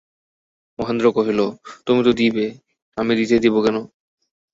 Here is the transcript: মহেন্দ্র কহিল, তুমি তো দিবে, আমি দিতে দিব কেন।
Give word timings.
মহেন্দ্র 0.79 1.07
কহিল, 1.11 1.39
তুমি 1.85 2.01
তো 2.03 2.11
দিবে, 2.13 2.45
আমি 2.97 3.11
দিতে 3.15 3.35
দিব 3.43 3.55
কেন। 3.65 3.77